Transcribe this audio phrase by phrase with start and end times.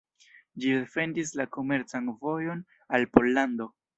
[0.63, 2.65] Ĝi defendis la komercan vojon
[2.99, 3.71] al Pollando.